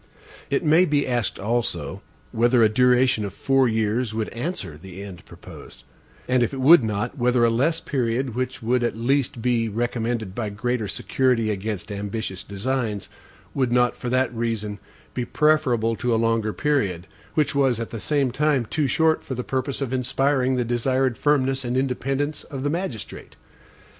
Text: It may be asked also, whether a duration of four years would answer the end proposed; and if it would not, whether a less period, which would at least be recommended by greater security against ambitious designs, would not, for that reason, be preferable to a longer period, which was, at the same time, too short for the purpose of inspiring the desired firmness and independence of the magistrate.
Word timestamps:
It 0.49 0.63
may 0.65 0.85
be 0.85 1.05
asked 1.07 1.37
also, 1.37 2.01
whether 2.31 2.63
a 2.63 2.69
duration 2.69 3.23
of 3.23 3.35
four 3.35 3.67
years 3.67 4.15
would 4.15 4.29
answer 4.29 4.75
the 4.75 5.03
end 5.03 5.23
proposed; 5.27 5.83
and 6.27 6.41
if 6.41 6.55
it 6.55 6.59
would 6.59 6.83
not, 6.83 7.19
whether 7.19 7.45
a 7.45 7.51
less 7.51 7.79
period, 7.79 8.33
which 8.33 8.63
would 8.63 8.81
at 8.83 8.97
least 8.97 9.43
be 9.43 9.69
recommended 9.69 10.33
by 10.33 10.49
greater 10.49 10.87
security 10.87 11.51
against 11.51 11.91
ambitious 11.91 12.43
designs, 12.43 13.09
would 13.53 13.71
not, 13.71 13.95
for 13.95 14.09
that 14.09 14.33
reason, 14.33 14.79
be 15.13 15.23
preferable 15.23 15.95
to 15.97 16.15
a 16.15 16.15
longer 16.15 16.51
period, 16.51 17.05
which 17.35 17.53
was, 17.53 17.79
at 17.79 17.91
the 17.91 17.99
same 17.99 18.31
time, 18.31 18.65
too 18.65 18.87
short 18.87 19.23
for 19.23 19.35
the 19.35 19.43
purpose 19.43 19.81
of 19.81 19.93
inspiring 19.93 20.55
the 20.55 20.65
desired 20.65 21.15
firmness 21.15 21.63
and 21.63 21.77
independence 21.77 22.43
of 22.45 22.63
the 22.63 22.71
magistrate. 22.71 23.35